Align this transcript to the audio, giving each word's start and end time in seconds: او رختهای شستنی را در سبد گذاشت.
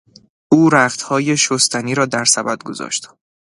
او 0.51 0.69
رختهای 0.69 1.37
شستنی 1.37 1.95
را 1.95 2.05
در 2.05 2.25
سبد 2.25 2.63
گذاشت. 2.63 3.07